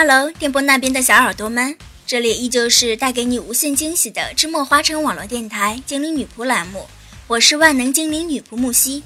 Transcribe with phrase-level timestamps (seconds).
[0.00, 6.86] Hello，电波那边的小耳朵们，这里依旧是带给你无限惊喜的芝墨花城网络电台精灵女仆栏目。
[7.26, 9.02] 我是万能精灵女仆木西，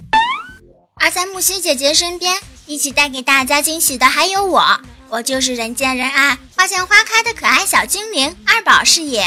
[0.97, 9.25] 而在木西姐姐身边，一起带给大家惊喜的还有我，我就是人见人爱、花见花开的可爱小精灵二宝是也。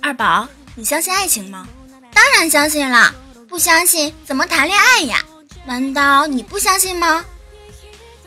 [0.00, 0.46] 二宝，
[0.76, 1.66] 你相信爱情吗？
[2.14, 3.12] 当然相信了，
[3.48, 5.24] 不相信怎么谈恋爱呀？
[5.66, 7.24] 难道你不相信吗？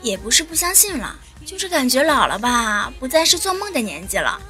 [0.02, 1.18] 也不是不相信了，
[1.52, 4.40] 就是感觉老了吧，不再是做梦的年纪了。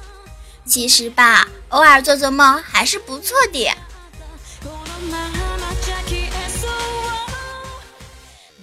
[0.65, 3.69] 其实吧，偶尔做做梦还是不错的。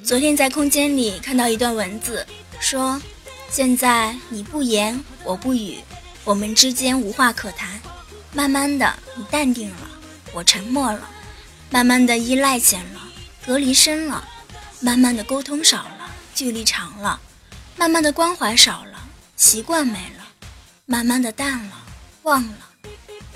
[0.03, 2.27] 昨天在空间里看到一段文字，
[2.59, 3.01] 说
[3.53, 5.79] ：“现在你不言，我不语，
[6.25, 7.81] 我们之间无话可谈。
[8.33, 9.89] 慢慢的，你淡定了，
[10.33, 11.01] 我沉默了；
[11.71, 13.01] 慢慢的，依赖浅了，
[13.47, 14.25] 隔离深了；
[14.81, 17.21] 慢慢的，沟通少了，距离长了；
[17.77, 20.25] 慢慢的，关怀少了，习惯没了；
[20.87, 21.73] 慢慢的，淡了，
[22.23, 22.59] 忘了。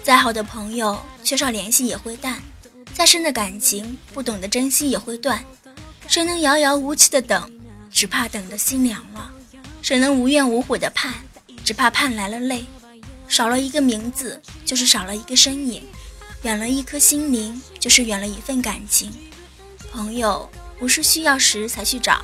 [0.03, 2.37] 再好的朋友，缺少联系也会淡；
[2.93, 5.43] 再深的感情，不懂得珍惜也会断。”
[6.07, 7.51] 谁能遥遥无期的等，
[7.91, 9.31] 只怕等的心凉了；
[9.81, 11.15] 谁能无怨无悔的盼，
[11.65, 12.67] 只怕盼来了泪。
[13.27, 15.81] 少了一个名字，就是少了一个身影；
[16.43, 19.11] 远了一颗心灵，就是远了一份感情。
[19.91, 22.23] 朋友不是需要时才去找，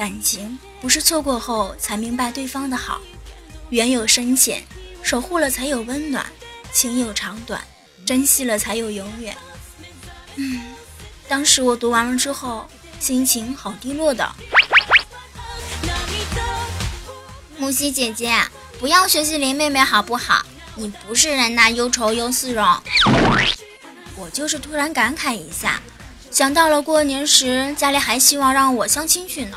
[0.00, 3.02] 感情不是错过后才明白对方的好。
[3.68, 4.64] 缘有深浅，
[5.02, 6.24] 守护了才有温暖；
[6.72, 7.62] 情有长短，
[8.06, 9.36] 珍惜了才有永远。
[10.36, 10.62] 嗯，
[11.28, 12.66] 当时我读完了之后。
[12.98, 14.30] 心情好低落的，
[17.56, 18.38] 木西姐姐，
[18.78, 20.44] 不要学习林妹妹好不好？
[20.76, 22.66] 你不是人呐，忧愁又似容。
[24.16, 25.80] 我就是突然感慨一下，
[26.30, 29.56] 想到了过年时家里还希望让我相亲去呢。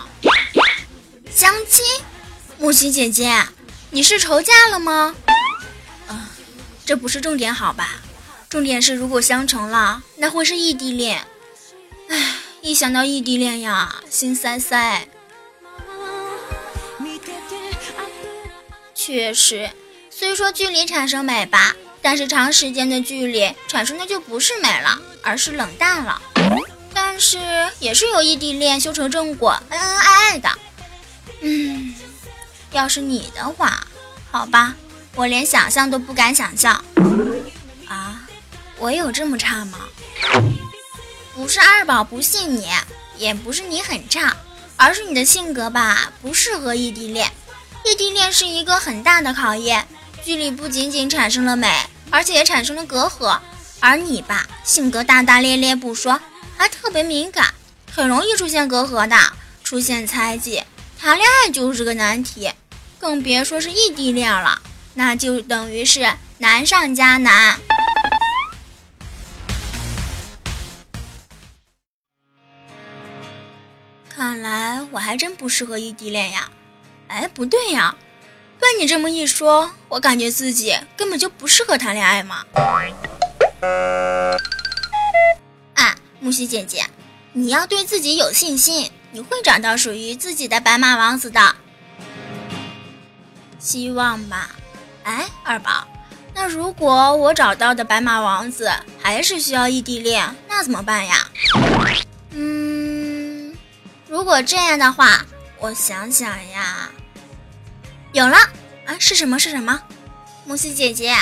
[1.36, 1.84] 相亲？
[2.60, 3.48] 木西姐姐，
[3.90, 5.16] 你是愁嫁了吗？
[6.08, 6.30] 啊，
[6.86, 8.02] 这不是重点好吧？
[8.50, 11.26] 重点是如果相成了，那会是异地恋。
[12.10, 12.36] 唉。
[12.62, 15.06] 一想到异地恋呀，心塞塞。
[18.96, 19.70] 确实，
[20.10, 26.22] 虽说距离产生美吧，但是长时间的距离产生的就不是美了，而是冷淡了。
[26.94, 27.38] 但是
[27.80, 30.50] 也是有异地恋修成正果，恩恩爱爱的。
[31.46, 31.94] 嗯，
[32.72, 33.86] 要是你的话，
[34.32, 34.74] 好吧，
[35.14, 36.74] 我连想象都不敢想象。
[37.86, 38.22] 啊，
[38.80, 39.80] 我有这么差吗？
[41.36, 42.70] 不是二宝不信你，
[43.18, 44.34] 也不是你很差，
[44.78, 47.30] 而是你的性格吧不适合异地恋。
[47.86, 49.86] 异地恋是一个很大的考验，
[50.24, 51.70] 距离不仅仅产生了美，
[52.10, 53.38] 而且也产生了隔阂。
[53.82, 56.18] 而你吧，性格大大咧咧不说，
[56.56, 57.54] 还特别敏感，
[57.94, 59.18] 很容易出现隔阂的，
[59.62, 60.64] 出现猜忌。
[61.04, 62.50] 谈恋爱就是个难题，
[62.98, 64.62] 更别说是异地恋了，
[64.94, 67.60] 那就等于是难上加难。
[74.08, 76.50] 看来我还真不适合异地恋呀！
[77.10, 77.94] 哎，不对呀，
[78.58, 82.46] 被你这么一说，我感觉自己根本就不适合谈恋爱嘛。
[85.74, 86.86] 啊，木西姐姐，
[87.34, 91.56] 你要对自己有信心，你会找到属于自己的白马王子的。
[93.60, 94.50] 希望吧。
[95.04, 95.88] 哎，二宝，
[96.34, 101.28] 那如果我找到的白马王子还是需要异地恋，那怎么办呀？
[102.32, 103.56] 嗯，
[104.10, 105.24] 如果这样的话，
[105.60, 106.90] 我想想呀，
[108.14, 108.36] 有了
[108.86, 109.38] 啊，是什么？
[109.38, 109.80] 是什么？
[110.46, 111.16] 木西姐姐。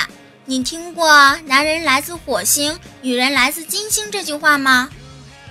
[0.44, 4.90] 你听过“男人来自火星，女人来自金星”这句话吗？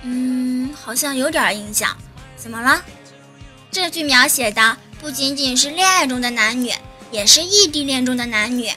[0.02, 1.96] 嗯，好像有点印象。
[2.42, 2.82] 怎么了？
[3.70, 6.72] 这句描写的不仅仅是恋爱中的男女，
[7.12, 8.68] 也是异地恋中的男女。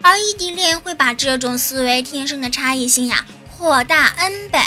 [0.00, 4.60] 而异地恋会把这种思维天生的差异性呀扩大 n 倍。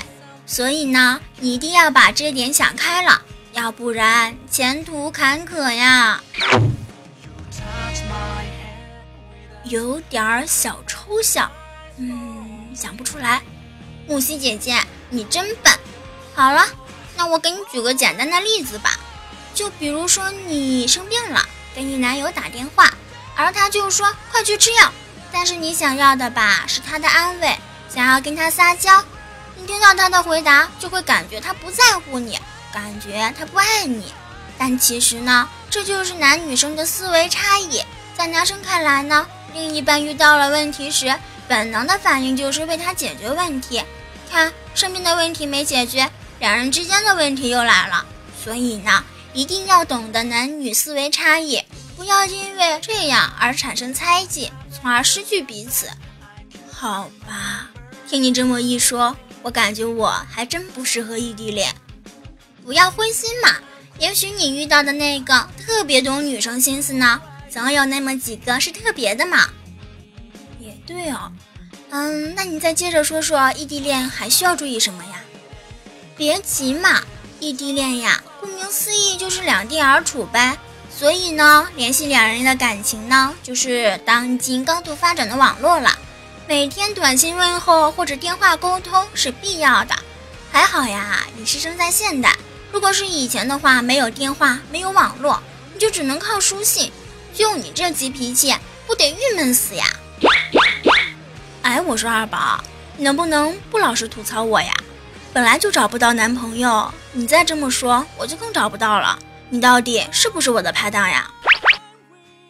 [0.46, 3.22] 所以呢，你一定要把这点想开了，
[3.54, 6.22] 要不然前途坎坷呀。
[9.64, 11.50] 有点小抽象，
[11.96, 13.42] 嗯，想不出来。
[14.06, 14.78] 木西姐姐，
[15.10, 15.74] 你真笨。
[16.34, 16.66] 好了，
[17.22, 18.98] 那我给你举个简单的例子吧。
[19.54, 21.46] 就比如说你生病了，
[21.76, 22.92] 给你男友打电话，
[23.36, 24.92] 而他就说快去吃药。
[25.32, 27.56] 但是你想要的吧是他的安慰，
[27.94, 29.06] 想要跟他撒娇。
[29.56, 32.40] 你听到他的回答，就会感觉他不在乎你，
[32.74, 34.12] 感觉他不爱你。
[34.58, 37.84] 但其实呢，这就是男女生的思维差异。
[38.18, 39.28] 在男生看来呢。
[39.54, 41.14] 另一半遇到了问题时，
[41.48, 43.84] 本能的反应就是为他解决问题。
[44.32, 46.10] 看身边的问题没解决，
[46.42, 48.06] 两人之间的问题又来了。
[48.44, 49.04] 所以呢，
[49.34, 51.64] 一定要懂得男女思维差异，
[51.96, 55.88] 不要因为这样而产生猜忌，从而失去彼此。
[56.72, 57.70] 好吧，
[58.10, 61.74] 听你这么一说，我感觉我还真不适合异地恋。
[62.66, 63.56] 不要灰心嘛，
[64.00, 67.22] 也许你遇到的那个特别懂女生心思呢。
[67.50, 69.50] 总有那么几个是特别的嘛，
[70.60, 71.32] 也对哦。
[71.90, 75.11] 嗯，那你再接着说说异地恋还需要注意什么呀？
[76.18, 77.02] 别急嘛，
[77.40, 80.58] 异地恋呀，顾名思义就是两地而处呗。
[80.96, 85.98] 所以呢，联系两人的感情呢，就是当今高度发展的网络了。
[86.48, 89.96] 每天短信问候或者电话沟通是必要的。
[90.52, 92.36] 还好呀，你是生在现代。
[92.72, 95.42] 如果是以前的话，没有电话，没有网络，
[95.74, 96.92] 你就只能靠书信。
[97.34, 98.54] 就你这急脾气，
[98.86, 99.86] 不得郁闷死呀！
[101.62, 102.62] 哎，我说二宝，
[102.98, 104.74] 你能不能不老是吐槽我呀？
[105.34, 109.18] 本来就找不到男朋友，你再这么说，我就更找不到了。
[109.50, 111.30] 你到底是不是我的拍档呀？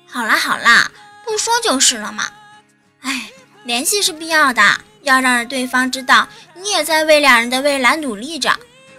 [0.07, 0.91] 好啦好啦，
[1.23, 2.27] 不说就是了嘛。
[3.01, 3.29] 哎，
[3.63, 8.57] 联系是必要的，要让对方知道你也在为两人的未来努力着。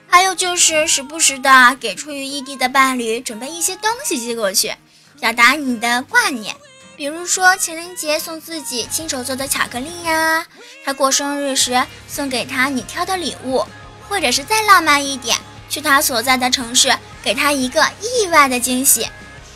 [0.09, 4.75] 还有就是时不时的给处于异地的伴侣准备一些东西寄过去。
[5.21, 6.55] 表达你的挂念，
[6.97, 10.47] 比如说情人节送自己亲手做的巧克力呀，
[10.85, 13.67] 他过生日时送给他你挑的礼物，
[14.09, 19.09] 或者是再浪漫一点，去他所在的城市给他一个意外的惊喜。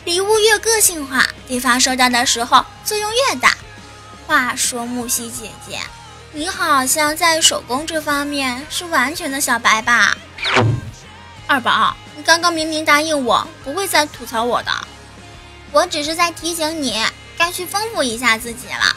[0.03, 3.55] 礼物越个性化，对方收到的时候作用越大。
[4.25, 5.79] 话说木西姐姐，
[6.33, 10.17] 你好像在手工这方面是完全的小白吧？
[11.45, 14.71] 二宝，你刚刚明明答应我不会再吐槽我的。
[15.71, 17.05] 我只是在提醒你，
[17.37, 18.95] 该去丰富一下自己了。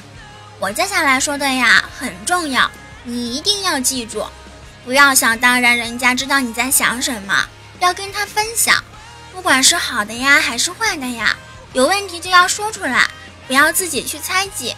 [0.58, 2.70] 我接下来说的呀很重要，
[3.04, 4.26] 你一定要记住，
[4.84, 7.46] 不要想当然人家知道你在想什么，
[7.78, 8.82] 要跟他分享，
[9.32, 11.36] 不管是好的呀还是坏的呀，
[11.72, 13.08] 有问题就要说出来，
[13.46, 14.74] 不要自己去猜忌。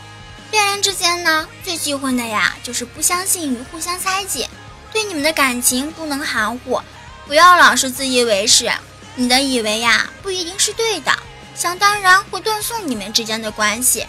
[0.50, 4.47] 恋人之间呢，最忌讳的呀就是不相信与互相猜忌，
[4.92, 6.81] 对你们的感情不能含糊，
[7.26, 8.71] 不要老是自以为是，
[9.16, 11.12] 你的以为呀不一定是对的。
[11.54, 14.06] 想当然会断送你们之间的关系，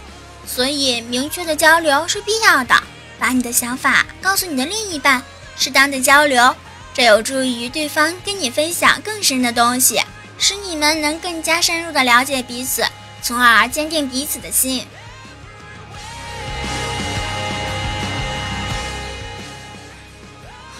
[0.47, 2.75] 所以明确的交流是必要的。
[3.19, 5.23] 把你的想法告诉你的另一半，
[5.55, 6.53] 适当的交流，
[6.93, 10.01] 这有助于对方跟你分享更深的东西，
[10.37, 12.83] 使你们能更加深入的了解彼此，
[13.21, 14.85] 从而坚定彼此的心。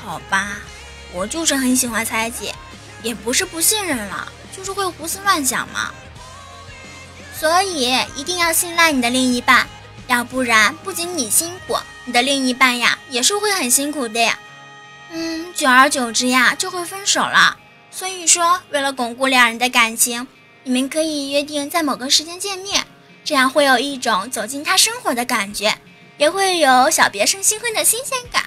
[0.03, 0.57] 好吧，
[1.13, 2.53] 我就是很喜欢猜忌，
[3.01, 5.93] 也不是不信任了，就是会胡思乱想嘛。
[7.37, 9.67] 所以一定要信赖你的另一半，
[10.07, 14.39] 要不然不仅你辛苦，你的另一半呀也是会很辛苦的呀。
[15.11, 17.57] 嗯，久而久之呀就会分手了。
[17.91, 20.27] 所以说，为了巩固两人的感情，
[20.63, 22.85] 你们可以约定在某个时间见面，
[23.23, 25.77] 这样会有一种走进他生活的感觉，
[26.17, 28.43] 也会有小别胜新婚的新鲜感。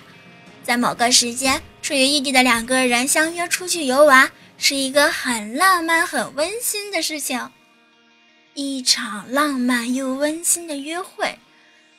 [0.65, 7.51] 在某个时间，处于异地的两个人相约出去游玩，是一个很浪漫、很温馨的事情。
[8.59, 11.39] 一场浪漫又温馨的约会，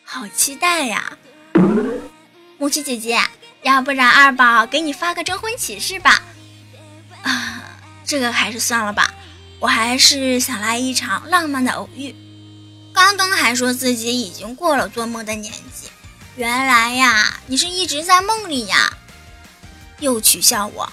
[0.04, 1.16] 好期待呀！
[2.58, 3.22] 木七姐姐，
[3.62, 6.24] 要不然二宝给你发个征婚启事吧？
[7.22, 7.62] 啊，
[8.04, 9.14] 这个还是算了吧。
[9.60, 12.16] 我还是想来一场浪漫的偶遇。
[12.92, 15.90] 刚刚还说自己已经过了做梦的年纪，
[16.38, 18.92] 原来呀，你是一直在梦里呀！
[20.00, 20.92] 又取笑我。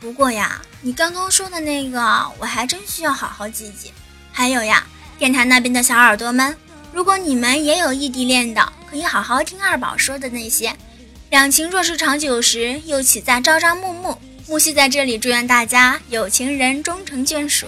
[0.00, 3.92] 不过呀，你刚刚说的那个，我还真需要好好记记。
[4.38, 4.86] 还有呀，
[5.18, 6.56] 电台那边的小耳朵们，
[6.92, 10.76] 如果你们也有异地恋的，可以好好听二宝说的那些。
[11.28, 14.16] 两情若是长久时，又岂在朝朝暮暮？
[14.46, 17.66] 木西在这里祝愿大家有情人终成眷属。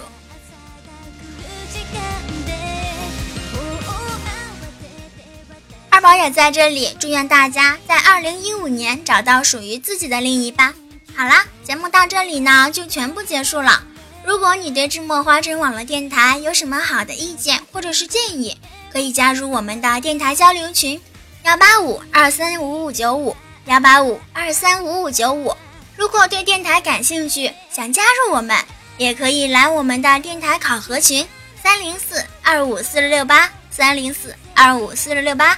[5.89, 10.73] 二宝也在这里祝愿大家在二零一五年找到属于自己的另一半。
[11.13, 13.83] 好啦，节目到这里呢就全部结束了。
[14.23, 18.55] 如果你对智墨花城网络电台有什么好的意见或者是建议，
[18.91, 21.01] 可以加入我们的电台交流群：
[21.43, 23.35] 幺八五二三五五九五
[23.65, 25.55] 幺八五二三五五九五。
[25.97, 28.55] 如果对电台感兴趣，想加入我们，
[28.97, 31.27] 也可以来我们的电台考核群：
[31.61, 35.57] 三零四二五四六六八三零四二五四六八。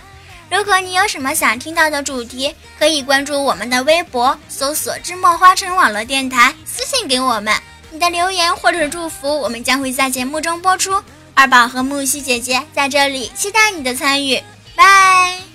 [0.50, 7.53] 如果你有什么想听到的主题，可以关注我们的微博，搜索“芝墨花城网络电台”，私信给我们
[7.93, 11.03] 你的留言或者祝福，我们将会在节目中播出。
[11.35, 14.41] 二宝和木西姐姐在这里期待你的参与，
[14.75, 15.52] 拜。